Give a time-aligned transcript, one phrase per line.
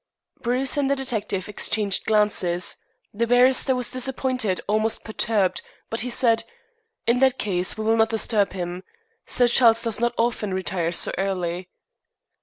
[0.41, 2.75] Bruce and the detective exchanged glances.
[3.13, 6.43] The barrister was disappointed, almost perturbed, but he said:
[7.05, 8.81] "In that case we will not disturb him.
[9.27, 11.69] Sir Charles does not often retire so early."